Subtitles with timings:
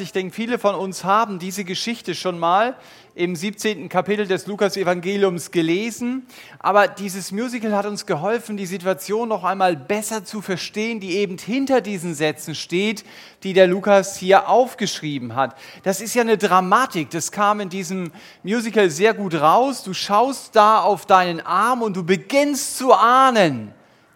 [0.00, 2.76] Ich denke, viele von uns haben diese Geschichte schon mal
[3.14, 3.88] im 17.
[3.88, 6.26] Kapitel des Lukas-Evangeliums gelesen.
[6.58, 11.36] Aber dieses Musical hat uns geholfen, die Situation noch einmal besser zu verstehen, die eben
[11.38, 13.04] hinter diesen Sätzen steht,
[13.42, 15.56] die der Lukas hier aufgeschrieben hat.
[15.82, 17.10] Das ist ja eine Dramatik.
[17.10, 18.12] Das kam in diesem
[18.42, 19.84] Musical sehr gut raus.
[19.84, 23.72] Du schaust da auf deinen Arm und du beginnst zu ahnen,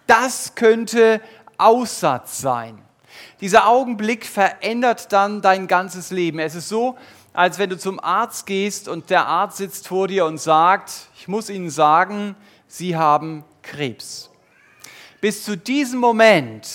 [0.06, 1.20] das könnte
[1.58, 2.85] Aussatz sein.
[3.40, 6.38] Dieser Augenblick verändert dann dein ganzes Leben.
[6.38, 6.96] Es ist so,
[7.34, 11.28] als wenn du zum Arzt gehst und der Arzt sitzt vor dir und sagt, ich
[11.28, 12.34] muss Ihnen sagen,
[12.66, 14.30] Sie haben Krebs.
[15.20, 16.66] Bis zu diesem Moment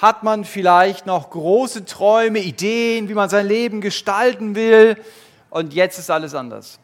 [0.00, 4.96] hat man vielleicht noch große Träume, Ideen, wie man sein Leben gestalten will
[5.50, 6.78] und jetzt ist alles anders.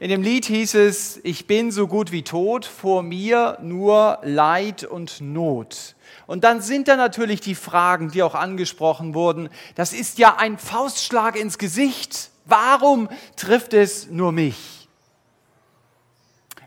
[0.00, 4.82] In dem Lied hieß es, ich bin so gut wie tot, vor mir nur Leid
[4.82, 5.94] und Not.
[6.26, 9.50] Und dann sind da natürlich die Fragen, die auch angesprochen wurden.
[9.74, 12.30] Das ist ja ein Faustschlag ins Gesicht.
[12.46, 14.88] Warum trifft es nur mich?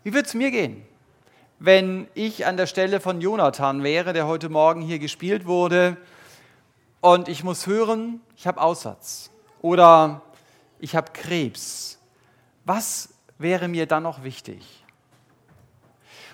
[0.04, 0.86] Wie würde es mir gehen,
[1.58, 5.98] wenn ich an der Stelle von Jonathan wäre, der heute Morgen hier gespielt wurde,
[7.02, 10.22] und ich muss hören, ich habe Aussatz oder
[10.80, 11.98] ich habe Krebs.
[12.64, 14.84] Was wäre mir dann noch wichtig?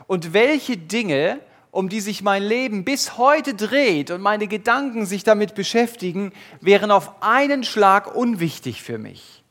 [0.07, 1.39] Und welche Dinge
[1.71, 6.91] um die sich mein Leben bis heute dreht und meine Gedanken sich damit beschäftigen, wären
[6.91, 9.43] auf einen Schlag unwichtig für mich.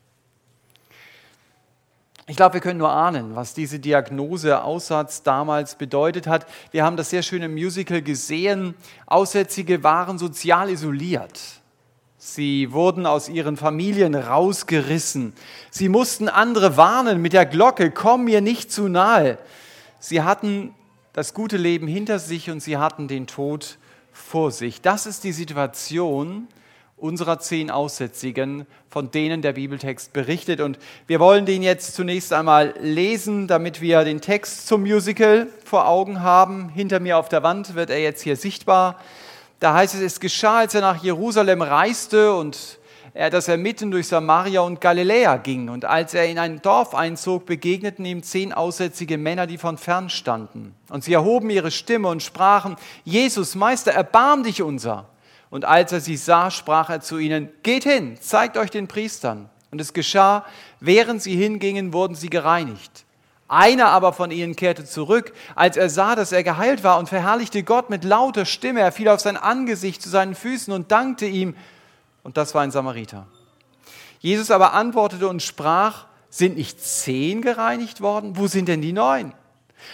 [2.27, 6.45] Ich glaube, wir können nur ahnen, was diese Diagnose Aussatz damals bedeutet hat.
[6.71, 8.75] Wir haben das sehr schön im Musical gesehen.
[9.07, 11.39] Aussätzige waren sozial isoliert.
[12.21, 15.31] Sie wurden aus ihren Familien rausgerissen.
[15.71, 19.37] Sie mussten andere warnen mit der Glocke, komm mir nicht zu nahe.
[20.01, 20.75] Sie hatten
[21.13, 23.77] das gute Leben hinter sich und sie hatten den Tod
[24.11, 24.81] vor sich.
[24.81, 26.49] Das ist die Situation
[26.97, 30.59] unserer zehn Aussätzigen, von denen der Bibeltext berichtet.
[30.59, 35.87] Und wir wollen den jetzt zunächst einmal lesen, damit wir den Text zum Musical vor
[35.87, 36.67] Augen haben.
[36.67, 38.99] Hinter mir auf der Wand wird er jetzt hier sichtbar.
[39.59, 42.79] Da heißt es, es geschah, als er nach Jerusalem reiste und
[43.13, 45.67] er, dass er mitten durch Samaria und Galiläa ging.
[45.69, 50.09] Und als er in ein Dorf einzog, begegneten ihm zehn aussätzige Männer, die von fern
[50.09, 50.75] standen.
[50.89, 55.09] Und sie erhoben ihre Stimme und sprachen, Jesus, Meister, erbarm dich unser.
[55.49, 59.49] Und als er sie sah, sprach er zu ihnen, geht hin, zeigt euch den Priestern.
[59.71, 60.45] Und es geschah,
[60.79, 63.05] während sie hingingen, wurden sie gereinigt.
[63.49, 67.63] Einer aber von ihnen kehrte zurück, als er sah, dass er geheilt war und verherrlichte
[67.63, 68.79] Gott mit lauter Stimme.
[68.79, 71.55] Er fiel auf sein Angesicht zu seinen Füßen und dankte ihm
[72.21, 73.25] und das war ein Samariter.
[74.19, 78.37] Jesus aber antwortete und sprach, sind nicht zehn gereinigt worden?
[78.37, 79.33] Wo sind denn die neun?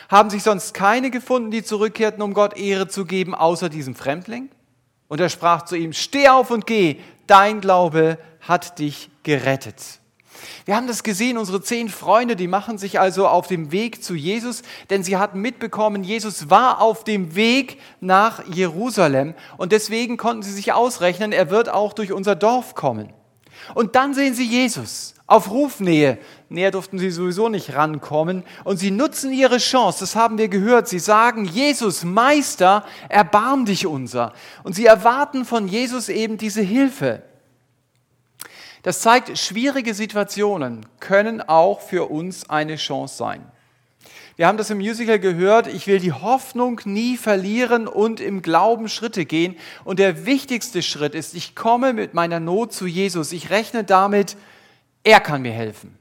[0.09, 4.49] Haben sich sonst keine gefunden, die zurückkehrten, um Gott Ehre zu geben, außer diesem Fremdling?
[5.07, 9.99] Und er sprach zu ihm, steh auf und geh, dein Glaube hat dich gerettet.
[10.65, 14.15] Wir haben das gesehen, unsere zehn Freunde, die machen sich also auf dem Weg zu
[14.15, 20.43] Jesus, denn sie hatten mitbekommen, Jesus war auf dem Weg nach Jerusalem und deswegen konnten
[20.43, 23.13] sie sich ausrechnen, er wird auch durch unser Dorf kommen.
[23.73, 26.19] Und dann sehen sie Jesus auf Rufnähe.
[26.49, 28.43] Näher durften sie sowieso nicht rankommen.
[28.63, 30.87] Und sie nutzen ihre Chance, das haben wir gehört.
[30.87, 34.33] Sie sagen, Jesus, Meister, erbarm dich unser.
[34.63, 37.23] Und sie erwarten von Jesus eben diese Hilfe.
[38.85, 43.43] Das zeigt, schwierige Situationen können auch für uns eine Chance sein.
[44.35, 48.87] Wir haben das im Musical gehört, ich will die Hoffnung nie verlieren und im Glauben
[48.87, 49.55] Schritte gehen.
[49.85, 53.31] Und der wichtigste Schritt ist, ich komme mit meiner Not zu Jesus.
[53.31, 54.37] Ich rechne damit,
[55.03, 55.97] er kann mir helfen.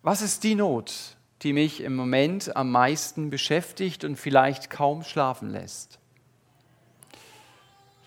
[0.00, 0.94] Was ist die Not,
[1.42, 5.99] die mich im Moment am meisten beschäftigt und vielleicht kaum schlafen lässt?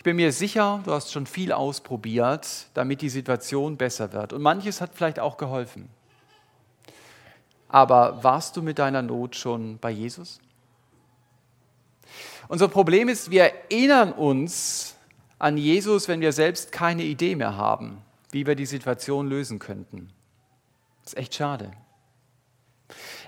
[0.03, 4.34] Ich bin mir sicher, du hast schon viel ausprobiert, damit die Situation besser wird.
[4.34, 5.88] Und manches hat vielleicht auch geholfen.
[7.69, 10.42] Aber warst du mit deiner Not schon bei Jesus?
[12.50, 14.97] Unser Problem ist, wir erinnern uns
[15.40, 18.01] an Jesus, wenn wir selbst keine Idee mehr haben,
[18.31, 20.10] wie wir die Situation lösen könnten.
[21.06, 21.72] Das ist echt schade.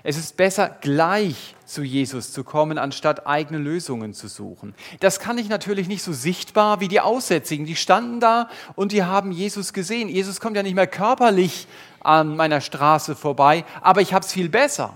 [0.08, 4.72] Es ist besser, gleich zu Jesus zu kommen, anstatt eigene Lösungen zu suchen.
[5.00, 7.66] Das kann ich natürlich nicht so sichtbar wie die Aussätzigen.
[7.66, 10.08] Die standen da und die haben Jesus gesehen.
[10.08, 11.66] Jesus kommt ja nicht mehr körperlich
[11.98, 14.94] an meiner Straße vorbei, aber ich habe es viel besser.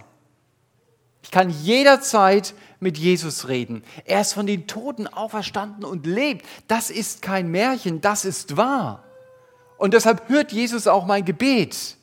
[1.25, 3.83] Ich kann jederzeit mit Jesus reden.
[4.05, 6.47] Er ist von den Toten auferstanden und lebt.
[6.69, 9.03] Das ist kein Märchen, das ist wahr.
[9.77, 11.97] Und deshalb hört Jesus auch mein Gebet.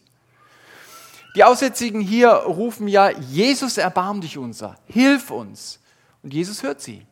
[1.35, 5.79] Die Aussätzigen hier rufen ja, Jesus erbarm dich unser, hilf uns.
[6.23, 7.05] Und Jesus hört sie.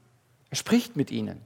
[0.49, 1.41] Er spricht mit ihnen.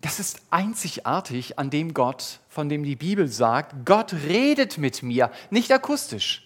[0.00, 5.30] Das ist einzigartig an dem Gott, von dem die Bibel sagt, Gott redet mit mir,
[5.50, 6.41] nicht akustisch,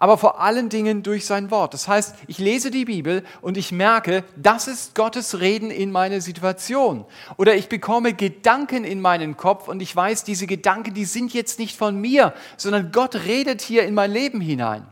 [0.00, 1.74] aber vor allen Dingen durch sein Wort.
[1.74, 6.22] Das heißt, ich lese die Bibel und ich merke, das ist Gottes Reden in meine
[6.22, 7.04] Situation.
[7.36, 11.58] Oder ich bekomme Gedanken in meinen Kopf und ich weiß, diese Gedanken, die sind jetzt
[11.58, 14.86] nicht von mir, sondern Gott redet hier in mein Leben hinein.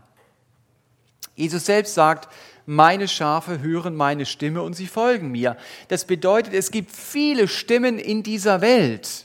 [1.35, 2.29] Jesus selbst sagt,
[2.67, 5.57] meine Schafe hören meine Stimme und sie folgen mir.
[5.89, 9.25] Das bedeutet, es gibt viele Stimmen in dieser Welt.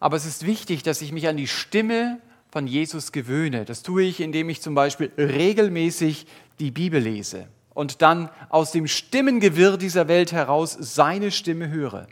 [0.00, 2.18] Aber es ist wichtig, dass ich mich an die Stimme
[2.54, 3.64] von Jesus gewöhne.
[3.64, 6.24] Das tue ich, indem ich zum Beispiel regelmäßig
[6.60, 12.06] die Bibel lese und dann aus dem Stimmengewirr dieser Welt heraus seine Stimme höre.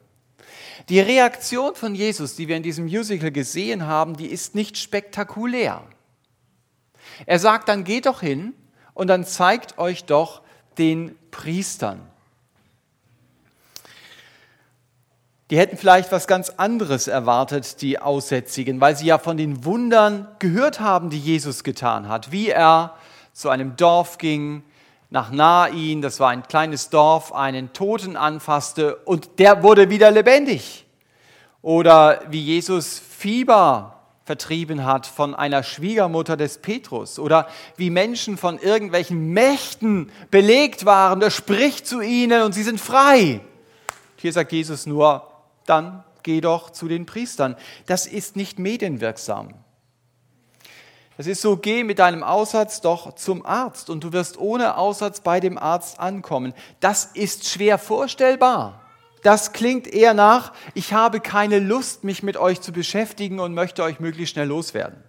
[0.88, 5.84] Die Reaktion von Jesus, die wir in diesem Musical gesehen haben, die ist nicht spektakulär.
[7.24, 8.52] Er sagt dann, geht doch hin
[8.94, 10.42] und dann zeigt euch doch
[10.76, 12.00] den Priestern.
[15.52, 20.26] Die hätten vielleicht was ganz anderes erwartet, die Aussätzigen, weil sie ja von den Wundern
[20.38, 22.32] gehört haben, die Jesus getan hat.
[22.32, 22.94] Wie er
[23.34, 24.62] zu einem Dorf ging,
[25.10, 30.86] nach Nain, das war ein kleines Dorf, einen Toten anfasste und der wurde wieder lebendig.
[31.60, 37.46] Oder wie Jesus Fieber vertrieben hat von einer Schwiegermutter des Petrus oder
[37.76, 43.42] wie Menschen von irgendwelchen Mächten belegt waren, der spricht zu ihnen und sie sind frei.
[44.16, 45.28] Hier sagt Jesus nur,
[45.66, 47.56] dann geh doch zu den Priestern.
[47.86, 49.54] Das ist nicht medienwirksam.
[51.16, 55.20] Das ist so, geh mit deinem Aussatz doch zum Arzt und du wirst ohne Aussatz
[55.20, 56.54] bei dem Arzt ankommen.
[56.80, 58.82] Das ist schwer vorstellbar
[59.22, 63.82] das klingt eher nach, ich habe keine Lust, mich mit euch zu beschäftigen und möchte
[63.82, 65.02] euch möglichst schnell loswerden.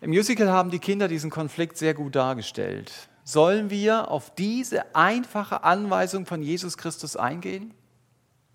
[0.00, 2.90] Im Musical haben die Kinder diesen Konflikt sehr gut dargestellt.
[3.24, 7.74] Sollen wir auf diese einfache Anweisung von Jesus Christus eingehen?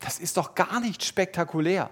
[0.06, 1.90] Das ist doch gar nicht spektakulär.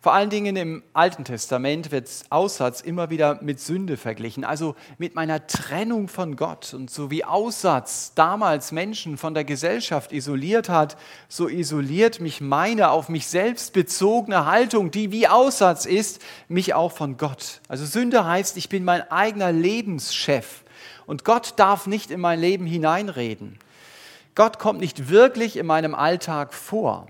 [0.00, 5.16] Vor allen Dingen im Alten Testament wird Aussatz immer wieder mit Sünde verglichen, also mit
[5.16, 6.72] meiner Trennung von Gott.
[6.72, 10.96] Und so wie Aussatz damals Menschen von der Gesellschaft isoliert hat,
[11.28, 16.92] so isoliert mich meine auf mich selbst bezogene Haltung, die wie Aussatz ist, mich auch
[16.92, 17.60] von Gott.
[17.66, 20.62] Also Sünde heißt, ich bin mein eigener Lebenschef
[21.06, 23.58] und Gott darf nicht in mein Leben hineinreden.
[24.36, 27.06] Gott kommt nicht wirklich in meinem Alltag vor.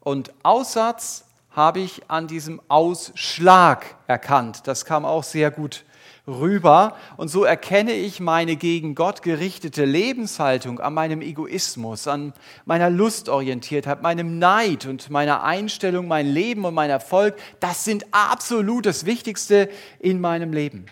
[0.00, 4.66] Und Aussatz habe ich an diesem Ausschlag erkannt.
[4.66, 5.84] Das kam auch sehr gut
[6.26, 6.96] rüber.
[7.16, 12.32] Und so erkenne ich meine gegen Gott gerichtete Lebenshaltung an meinem Egoismus, an
[12.64, 17.36] meiner Lustorientiertheit, meinem Neid und meiner Einstellung, mein Leben und mein Erfolg.
[17.60, 19.70] Das sind absolut das Wichtigste
[20.00, 20.86] in meinem Leben.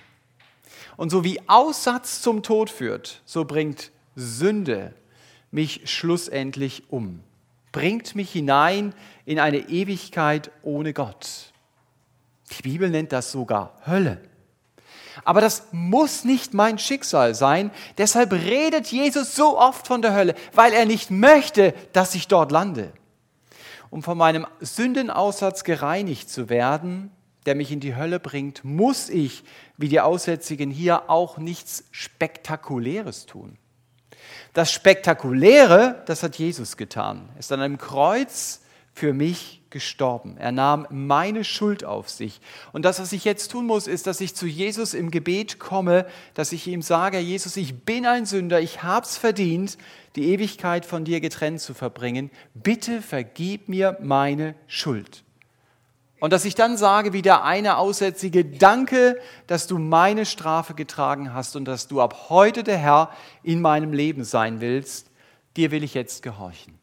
[0.97, 4.95] Und so wie Aussatz zum Tod führt, so bringt Sünde
[5.55, 7.21] mich schlussendlich um
[7.75, 8.95] bringt mich hinein
[9.27, 11.53] in eine Ewigkeit ohne Gott.
[12.53, 14.21] Die Bibel nennt das sogar Hölle.
[15.25, 17.73] Aber das muss nicht mein Schicksal sein.
[17.99, 22.53] Deshalb redet Jesus so oft von der Hölle, weil er nicht möchte, dass ich dort
[22.53, 22.93] lande.
[23.91, 27.11] Um von meinem Sündenaussatz gereinigt zu werden,
[27.45, 29.43] der mich in die Hölle bringt, muss ich,
[29.77, 33.59] wie die Aussätzigen hier, auch nichts Spektakuläres tun.
[34.53, 37.29] Das Spektakuläre, das hat Jesus getan.
[37.35, 38.61] Er ist an einem Kreuz
[38.93, 40.37] für mich gestorben.
[40.39, 42.41] Er nahm meine Schuld auf sich.
[42.73, 46.07] Und das, was ich jetzt tun muss, ist, dass ich zu Jesus im Gebet komme,
[46.35, 49.77] dass ich ihm sage, Jesus, ich bin ein Sünder, ich habe es verdient,
[50.15, 52.31] die Ewigkeit von dir getrennt zu verbringen.
[52.55, 55.25] Bitte vergib mir meine Schuld.
[56.21, 61.35] Und dass ich dann sage, wie der eine Aussätzige, danke, dass du meine Strafe getragen
[61.35, 63.11] hast und dass du ab heute der Herr
[63.43, 65.11] in meinem Leben sein willst,
[65.57, 66.79] dir will ich jetzt gehorchen.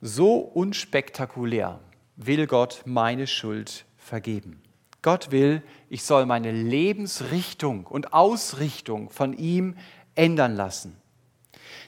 [0.00, 1.80] So unspektakulär
[2.16, 4.62] will Gott meine Schuld vergeben.
[5.02, 9.76] Gott will, ich soll meine Lebensrichtung und Ausrichtung von ihm
[10.14, 10.96] ändern lassen.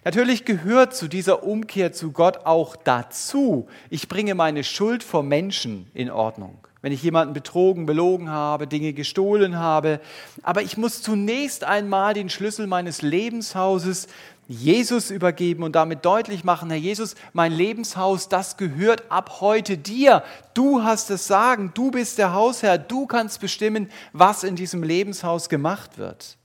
[0.04, 5.90] Natürlich gehört zu dieser Umkehr zu Gott auch dazu, ich bringe meine Schuld vor Menschen
[5.94, 6.58] in Ordnung.
[6.80, 10.00] Wenn ich jemanden betrogen, belogen habe, Dinge gestohlen habe.
[10.44, 14.06] Aber ich muss zunächst einmal den Schlüssel meines Lebenshauses
[14.46, 20.22] Jesus übergeben und damit deutlich machen, Herr Jesus, mein Lebenshaus, das gehört ab heute dir.
[20.54, 25.50] Du hast das Sagen, du bist der Hausherr, du kannst bestimmen, was in diesem Lebenshaus
[25.50, 26.37] gemacht wird.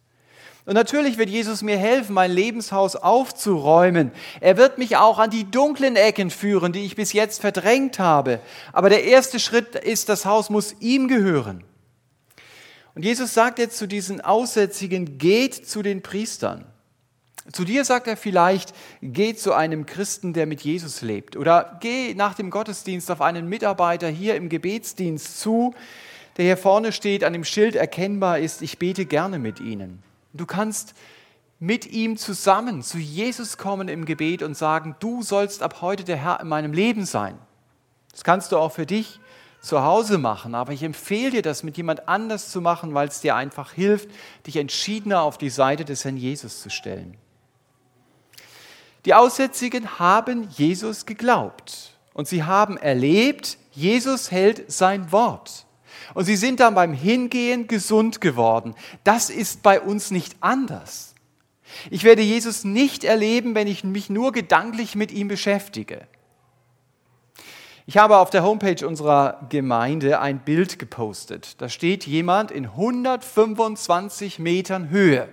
[0.66, 4.12] Und natürlich wird Jesus mir helfen, mein Lebenshaus aufzuräumen.
[4.40, 8.40] Er wird mich auch an die dunklen Ecken führen, die ich bis jetzt verdrängt habe.
[8.72, 11.66] Aber der erste Schritt ist, das Haus muss ihm gehören.
[12.96, 16.66] Und Jesus sagt jetzt zu diesen Aussätzigen, geht zu den Priestern.
[17.52, 21.36] Zu dir sagt er vielleicht, geh zu einem Christen, der mit Jesus lebt.
[21.36, 25.74] Oder geh nach dem Gottesdienst auf einen Mitarbeiter hier im Gebetsdienst zu,
[26.38, 30.02] der hier vorne steht, an dem Schild erkennbar ist, ich bete gerne mit Ihnen.
[30.34, 30.94] Du kannst
[31.60, 36.18] mit ihm zusammen zu Jesus kommen im Gebet und sagen, du sollst ab heute der
[36.18, 37.38] Herr in meinem Leben sein.
[38.12, 39.20] Das kannst du auch für dich
[39.62, 43.22] zu Hause machen, aber ich empfehle dir, das mit jemand anders zu machen, weil es
[43.22, 44.10] dir einfach hilft,
[44.46, 47.16] dich entschiedener auf die Seite des Herrn Jesus zu stellen.
[49.06, 55.66] Die Aussätzigen haben Jesus geglaubt und sie haben erlebt, Jesus hält sein Wort.
[56.14, 58.76] Und sie sind dann beim Hingehen gesund geworden.
[59.04, 61.14] Das ist bei uns nicht anders.
[61.90, 66.08] Ich werde Jesus nicht erleben, wenn ich mich nur gedanklich mit ihm beschäftige.
[67.86, 71.62] Ich habe auf der Homepage unserer Gemeinde ein Bild gepostet.
[71.62, 75.28] Da steht jemand in 125 Metern Höhe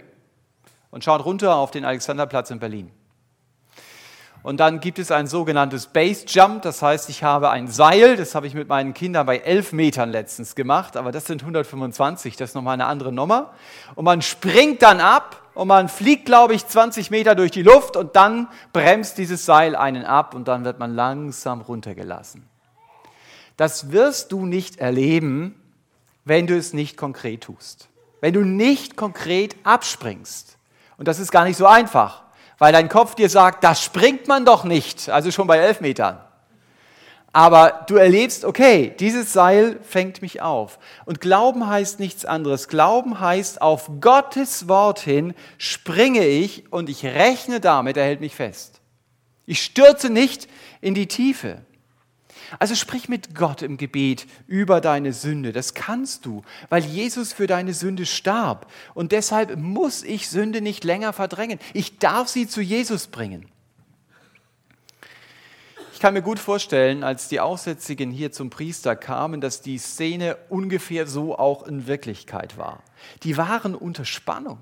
[0.90, 2.90] und schaut runter auf den Alexanderplatz in Berlin.
[4.42, 8.34] Und dann gibt es ein sogenanntes Base Jump, das heißt, ich habe ein Seil, das
[8.34, 12.50] habe ich mit meinen Kindern bei 11 Metern letztens gemacht, aber das sind 125, das
[12.50, 13.52] ist nochmal eine andere Nummer.
[13.96, 17.96] Und man springt dann ab und man fliegt, glaube ich, 20 Meter durch die Luft
[17.96, 22.48] und dann bremst dieses Seil einen ab und dann wird man langsam runtergelassen.
[23.58, 25.54] Das wirst du nicht erleben,
[26.24, 27.88] wenn du es nicht konkret tust.
[28.22, 30.56] Wenn du nicht konkret abspringst.
[30.96, 32.22] Und das ist gar nicht so einfach
[32.60, 36.20] weil dein Kopf dir sagt, das springt man doch nicht, also schon bei elf Metern.
[37.32, 40.78] Aber du erlebst, okay, dieses Seil fängt mich auf.
[41.06, 42.68] Und Glauben heißt nichts anderes.
[42.68, 48.34] Glauben heißt, auf Gottes Wort hin springe ich und ich rechne damit, er hält mich
[48.34, 48.80] fest.
[49.46, 50.48] Ich stürze nicht
[50.82, 51.62] in die Tiefe.
[52.58, 55.52] Also sprich mit Gott im Gebet über deine Sünde.
[55.52, 58.70] Das kannst du, weil Jesus für deine Sünde starb.
[58.94, 61.58] Und deshalb muss ich Sünde nicht länger verdrängen.
[61.72, 63.46] Ich darf sie zu Jesus bringen.
[65.92, 70.38] Ich kann mir gut vorstellen, als die Aussätzigen hier zum Priester kamen, dass die Szene
[70.48, 72.82] ungefähr so auch in Wirklichkeit war.
[73.22, 74.60] Die waren unter Spannung.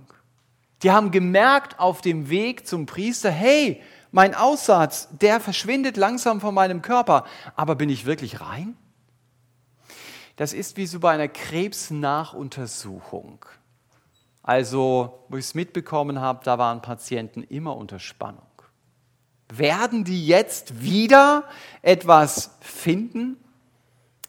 [0.83, 3.81] Die haben gemerkt auf dem Weg zum Priester, hey,
[4.11, 7.25] mein Aussatz, der verschwindet langsam von meinem Körper.
[7.57, 8.77] Aber bin ich wirklich rein?
[10.37, 13.45] Das ist wie so bei einer Krebsnachuntersuchung.
[14.43, 18.43] Also, wo ich es mitbekommen habe, da waren Patienten immer unter Spannung.
[19.53, 21.45] Werden die jetzt wieder
[21.83, 23.37] etwas finden?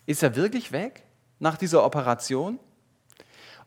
[0.05, 1.03] Ist er wirklich weg
[1.39, 2.59] nach dieser Operation?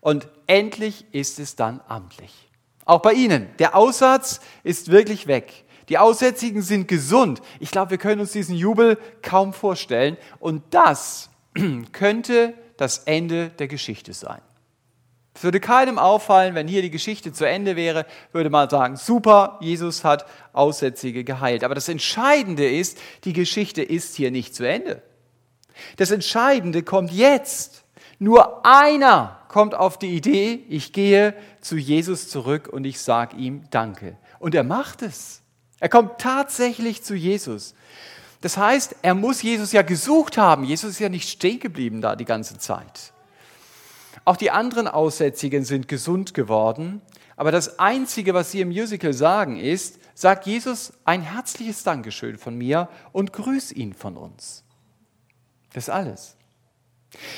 [0.01, 2.51] Und endlich ist es dann amtlich.
[2.85, 3.49] Auch bei Ihnen.
[3.59, 5.65] Der Aussatz ist wirklich weg.
[5.93, 7.43] Die Aussätzigen sind gesund.
[7.61, 10.17] Ich glaube, wir können uns diesen Jubel kaum vorstellen.
[10.41, 11.29] Und das
[11.93, 14.41] könnte das Ende der Geschichte sein.
[15.35, 19.59] Es würde keinem auffallen, wenn hier die Geschichte zu Ende wäre, würde man sagen, super,
[19.61, 21.63] Jesus hat Aussätzige geheilt.
[21.63, 25.03] Aber das Entscheidende ist, die Geschichte ist hier nicht zu Ende.
[25.99, 27.85] Das Entscheidende kommt jetzt.
[28.19, 33.65] Nur einer kommt auf die Idee, ich gehe zu Jesus zurück und ich sage ihm
[33.69, 34.17] Danke.
[34.39, 35.42] Und er macht es.
[35.83, 37.75] Er kommt tatsächlich zu Jesus.
[38.41, 40.63] Das heißt, er muss Jesus ja gesucht haben.
[40.63, 43.13] Jesus ist ja nicht stehen geblieben da die ganze Zeit.
[44.25, 47.03] Auch die anderen Aussätzigen sind gesund geworden.
[47.35, 52.57] Aber das Einzige, was sie im Musical sagen, ist, sagt Jesus ein herzliches Dankeschön von
[52.57, 54.63] mir und grüß ihn von uns.
[55.73, 56.37] Das ist alles.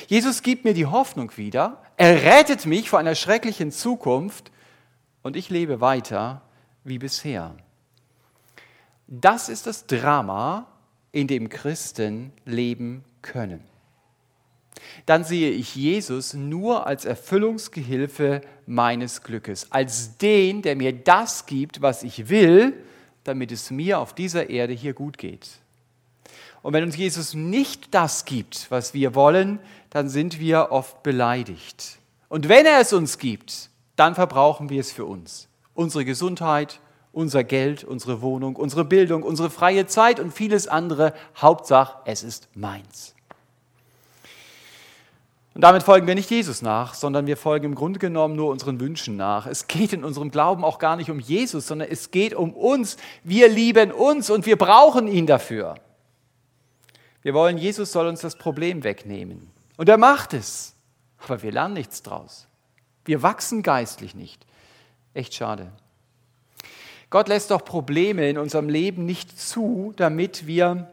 [0.06, 1.82] Jesus gibt mir die Hoffnung wieder.
[1.96, 4.52] Er rettet mich vor einer schrecklichen Zukunft
[5.22, 6.42] und ich lebe weiter
[6.84, 7.56] wie bisher.
[9.06, 10.66] Das ist das Drama,
[11.12, 13.60] in dem Christen leben können.
[15.06, 21.82] Dann sehe ich Jesus nur als Erfüllungsgehilfe meines Glückes, als den, der mir das gibt,
[21.82, 22.74] was ich will,
[23.22, 25.48] damit es mir auf dieser Erde hier gut geht.
[26.62, 31.98] Und wenn uns Jesus nicht das gibt, was wir wollen, dann sind wir oft beleidigt.
[32.28, 35.48] Und wenn er es uns gibt, dann verbrauchen wir es für uns.
[35.74, 36.80] Unsere Gesundheit,
[37.14, 41.14] unser Geld, unsere Wohnung, unsere Bildung, unsere freie Zeit und vieles andere.
[41.36, 43.14] Hauptsache, es ist meins.
[45.54, 48.80] Und damit folgen wir nicht Jesus nach, sondern wir folgen im Grunde genommen nur unseren
[48.80, 49.46] Wünschen nach.
[49.46, 52.96] Es geht in unserem Glauben auch gar nicht um Jesus, sondern es geht um uns.
[53.22, 55.76] Wir lieben uns und wir brauchen ihn dafür.
[57.22, 59.48] Wir wollen, Jesus soll uns das Problem wegnehmen.
[59.76, 60.74] Und er macht es.
[61.18, 62.48] Aber wir lernen nichts draus.
[63.04, 64.44] Wir wachsen geistlich nicht.
[65.14, 65.70] Echt schade.
[67.10, 70.90] Gott lässt doch Probleme in unserem Leben nicht zu, damit wir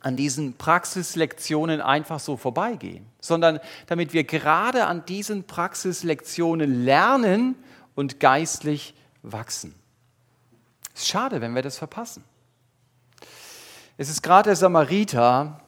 [0.00, 7.56] an diesen Praxislektionen einfach so vorbeigehen, sondern damit wir gerade an diesen Praxislektionen lernen
[7.94, 9.74] und geistlich wachsen.
[10.94, 12.22] Es ist schade, wenn wir das verpassen.
[13.96, 15.60] Es ist gerade der Samariter,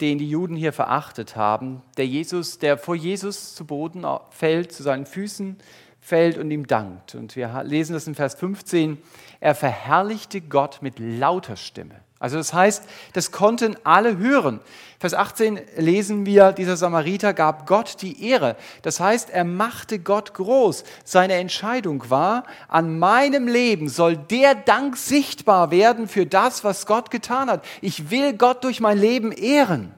[0.00, 4.82] den die Juden hier verachtet haben, der Jesus, der vor Jesus zu Boden fällt, zu
[4.82, 5.56] seinen Füßen
[6.04, 7.14] fällt und ihm dankt.
[7.14, 8.98] Und wir lesen das in Vers 15.
[9.40, 11.94] Er verherrlichte Gott mit lauter Stimme.
[12.18, 12.84] Also das heißt,
[13.14, 14.60] das konnten alle hören.
[14.98, 18.56] Vers 18 lesen wir, dieser Samariter gab Gott die Ehre.
[18.82, 20.84] Das heißt, er machte Gott groß.
[21.04, 27.10] Seine Entscheidung war, an meinem Leben soll der Dank sichtbar werden für das, was Gott
[27.10, 27.64] getan hat.
[27.80, 29.94] Ich will Gott durch mein Leben ehren.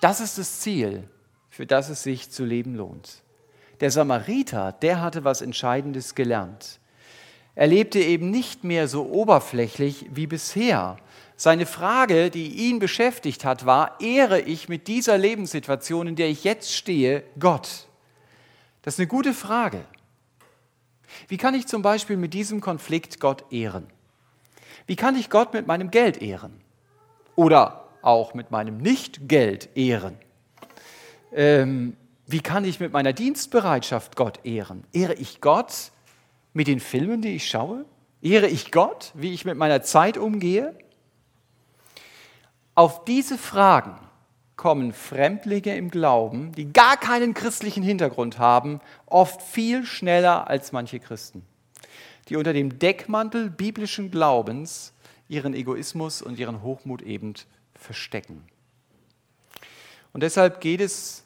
[0.00, 1.02] Das ist das Ziel,
[1.50, 3.22] für das es sich zu leben lohnt.
[3.82, 6.78] Der Samariter, der hatte was Entscheidendes gelernt.
[7.56, 10.98] Er lebte eben nicht mehr so oberflächlich wie bisher.
[11.34, 16.44] Seine Frage, die ihn beschäftigt hat, war, ehre ich mit dieser Lebenssituation, in der ich
[16.44, 17.88] jetzt stehe, Gott?
[18.82, 19.84] Das ist eine gute Frage.
[21.26, 23.88] Wie kann ich zum Beispiel mit diesem Konflikt Gott ehren?
[24.86, 26.60] Wie kann ich Gott mit meinem Geld ehren?
[27.34, 30.18] Oder auch mit meinem Nicht-Geld ehren?
[31.32, 31.96] Ähm,
[32.32, 34.84] wie kann ich mit meiner Dienstbereitschaft Gott ehren?
[34.92, 35.92] Ehre ich Gott
[36.54, 37.84] mit den Filmen, die ich schaue?
[38.22, 40.74] Ehre ich Gott, wie ich mit meiner Zeit umgehe?
[42.74, 43.98] Auf diese Fragen
[44.56, 51.00] kommen Fremdlinge im Glauben, die gar keinen christlichen Hintergrund haben, oft viel schneller als manche
[51.00, 51.44] Christen,
[52.28, 54.94] die unter dem Deckmantel biblischen Glaubens
[55.28, 57.34] ihren Egoismus und ihren Hochmut eben
[57.74, 58.44] verstecken.
[60.12, 61.21] Und deshalb geht es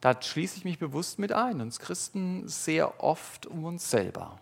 [0.00, 4.38] da schließe ich mich bewusst mit ein, uns Christen sehr oft um uns selber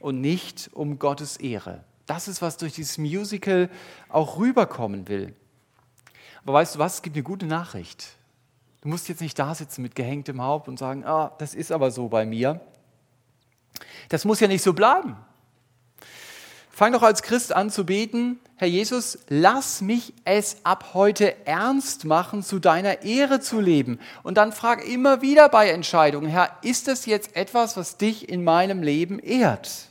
[0.00, 1.84] und nicht um Gottes Ehre.
[2.06, 3.70] Das ist, was durch dieses Musical
[4.08, 5.34] auch rüberkommen will.
[6.42, 8.16] Aber weißt du was, es gibt eine gute Nachricht.
[8.80, 11.90] Du musst jetzt nicht da sitzen mit gehängtem Haupt und sagen, ah, das ist aber
[11.90, 12.60] so bei mir.
[14.08, 15.16] Das muss ja nicht so bleiben.
[16.78, 22.04] Fang doch als Christ an zu beten, Herr Jesus, lass mich es ab heute ernst
[22.04, 23.98] machen, zu deiner Ehre zu leben.
[24.22, 28.44] Und dann frag immer wieder bei Entscheidungen, Herr, ist das jetzt etwas, was dich in
[28.44, 29.88] meinem Leben ehrt?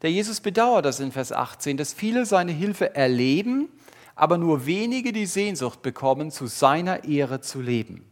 [0.00, 3.68] Der Jesus bedauert das in Vers 18, dass viele seine Hilfe erleben,
[4.14, 8.09] aber nur wenige die Sehnsucht bekommen, zu seiner Ehre zu leben.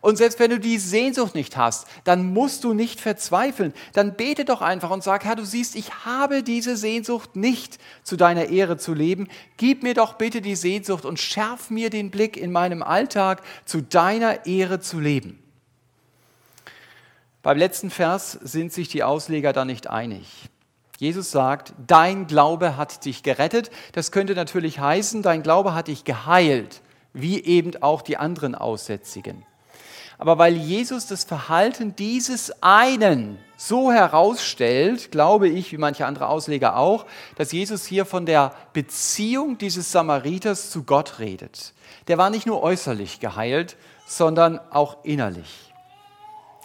[0.00, 3.72] Und selbst wenn du die Sehnsucht nicht hast, dann musst du nicht verzweifeln.
[3.92, 8.16] Dann bete doch einfach und sag, Herr, du siehst, ich habe diese Sehnsucht nicht, zu
[8.16, 9.28] deiner Ehre zu leben.
[9.56, 13.80] Gib mir doch bitte die Sehnsucht und schärf mir den Blick in meinem Alltag, zu
[13.82, 15.42] deiner Ehre zu leben.
[17.42, 20.48] Beim letzten Vers sind sich die Ausleger da nicht einig.
[20.98, 23.70] Jesus sagt, dein Glaube hat dich gerettet.
[23.92, 29.44] Das könnte natürlich heißen, dein Glaube hat dich geheilt, wie eben auch die anderen Aussätzigen.
[30.18, 36.76] Aber weil Jesus das Verhalten dieses einen so herausstellt, glaube ich, wie manche andere Ausleger
[36.76, 41.72] auch, dass Jesus hier von der Beziehung dieses Samariters zu Gott redet.
[42.08, 43.76] Der war nicht nur äußerlich geheilt,
[44.06, 45.72] sondern auch innerlich.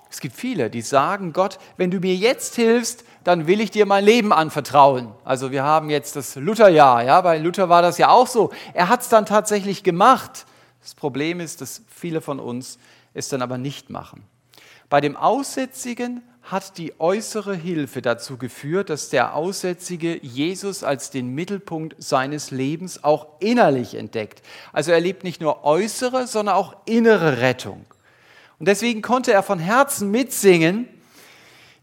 [0.09, 3.85] Es gibt viele, die sagen, Gott, wenn du mir jetzt hilfst, dann will ich dir
[3.85, 5.13] mein Leben anvertrauen.
[5.23, 8.51] Also wir haben jetzt das Lutherjahr, ja, bei Luther war das ja auch so.
[8.73, 10.45] Er hat es dann tatsächlich gemacht.
[10.81, 12.77] Das Problem ist, dass viele von uns
[13.13, 14.23] es dann aber nicht machen.
[14.89, 21.29] Bei dem Aussätzigen hat die äußere Hilfe dazu geführt, dass der Aussätzige Jesus als den
[21.29, 24.41] Mittelpunkt seines Lebens auch innerlich entdeckt.
[24.73, 27.85] Also er lebt nicht nur äußere, sondern auch innere Rettung.
[28.59, 30.87] Und deswegen konnte er von Herzen mitsingen,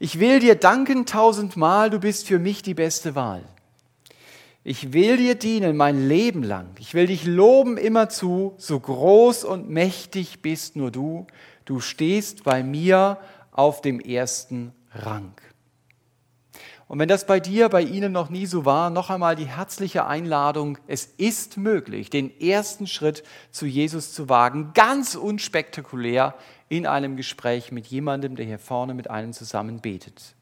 [0.00, 3.42] ich will dir danken tausendmal, du bist für mich die beste Wahl.
[4.68, 6.66] Ich will dir dienen mein Leben lang.
[6.78, 11.26] Ich will dich loben immerzu, so groß und mächtig bist nur du.
[11.64, 13.16] Du stehst bei mir
[13.50, 15.32] auf dem ersten Rang.
[16.86, 20.06] Und wenn das bei dir, bei Ihnen noch nie so war, noch einmal die herzliche
[20.06, 26.34] Einladung, es ist möglich, den ersten Schritt zu Jesus zu wagen, ganz unspektakulär
[26.68, 30.34] in einem Gespräch mit jemandem, der hier vorne mit einem zusammen betet.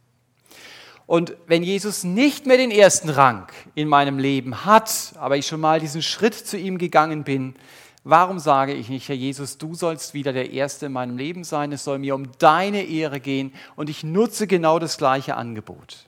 [1.06, 5.60] Und wenn Jesus nicht mehr den ersten Rang in meinem Leben hat, aber ich schon
[5.60, 7.54] mal diesen Schritt zu ihm gegangen bin,
[8.02, 11.70] warum sage ich nicht, Herr Jesus, du sollst wieder der Erste in meinem Leben sein,
[11.70, 16.06] es soll mir um deine Ehre gehen und ich nutze genau das gleiche Angebot.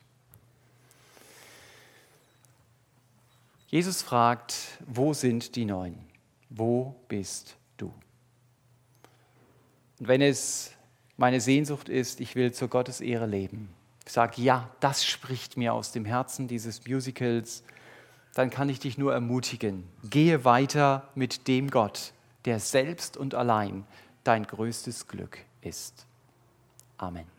[3.68, 4.54] Jesus fragt,
[4.86, 5.94] wo sind die Neun?
[6.50, 7.92] Wo bist du?
[10.00, 10.72] Und wenn es
[11.16, 13.68] meine Sehnsucht ist, ich will zur Gottes Ehre leben,
[14.12, 17.62] sage, ja, das spricht mir aus dem Herzen dieses Musicals,
[18.34, 19.84] dann kann ich dich nur ermutigen.
[20.04, 22.12] Gehe weiter mit dem Gott,
[22.44, 23.84] der selbst und allein
[24.24, 26.06] dein größtes Glück ist.
[26.96, 27.37] Amen.